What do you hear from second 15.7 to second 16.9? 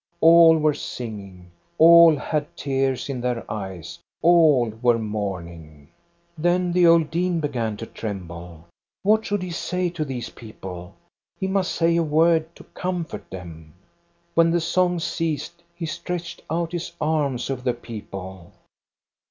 he stretched out